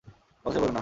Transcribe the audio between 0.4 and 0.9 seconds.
আফসার সাহেব বললেন, না।